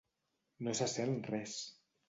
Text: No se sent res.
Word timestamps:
No 0.69 0.73
se 0.81 0.89
sent 0.95 1.15
res. 1.31 1.57